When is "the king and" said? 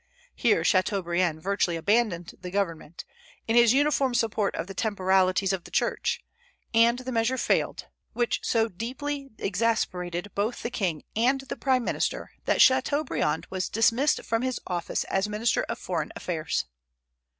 10.63-11.41